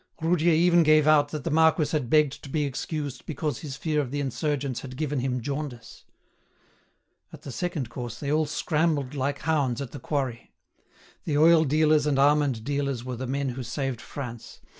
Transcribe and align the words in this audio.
Roudier 0.19 0.55
even 0.55 0.81
gave 0.81 1.05
out 1.05 1.29
that 1.29 1.43
the 1.43 1.51
marquis 1.51 1.85
had 1.91 2.09
begged 2.09 2.41
to 2.43 2.49
be 2.49 2.63
excused 2.65 3.27
because 3.27 3.59
his 3.59 3.75
fear 3.77 4.01
of 4.01 4.09
the 4.09 4.19
insurgents 4.19 4.79
had 4.79 4.97
given 4.97 5.19
him 5.19 5.41
jaundice. 5.41 6.05
At 7.31 7.43
the 7.43 7.51
second 7.51 7.91
course 7.91 8.19
they 8.19 8.31
all 8.31 8.47
scrambled 8.47 9.13
like 9.13 9.41
hounds 9.41 9.79
at 9.79 9.91
the 9.91 9.99
quarry. 9.99 10.55
The 11.25 11.37
oil 11.37 11.65
dealers 11.65 12.07
and 12.07 12.17
almond 12.17 12.63
dealers 12.63 13.05
were 13.05 13.15
the 13.15 13.27
men 13.27 13.49
who 13.49 13.61
saved 13.61 14.01
France. 14.01 14.59